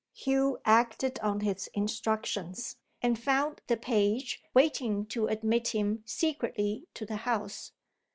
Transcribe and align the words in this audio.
Hugh 0.15 0.57
acted 0.65 1.19
on 1.19 1.41
his 1.41 1.69
instructions, 1.75 2.75
and 3.03 3.19
found 3.19 3.61
the 3.67 3.77
page 3.77 4.41
waiting 4.51 5.05
to 5.05 5.27
admit 5.27 5.67
him 5.75 6.01
secretly 6.07 6.87
to 6.95 7.05
the 7.05 7.17
house. 7.17 7.71